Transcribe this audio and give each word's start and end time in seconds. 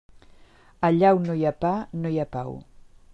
Allà 0.89 1.11
on 1.19 1.29
no 1.31 1.35
hi 1.41 1.45
ha 1.49 1.53
pa 1.65 1.75
no 2.01 2.13
hi 2.15 2.21
ha 2.23 2.29
pau. 2.37 2.57